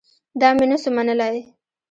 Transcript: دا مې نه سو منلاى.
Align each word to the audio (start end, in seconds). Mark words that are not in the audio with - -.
دا 0.41 0.49
مې 0.57 0.65
نه 0.71 0.77
سو 0.83 0.89
منلاى. 0.95 1.39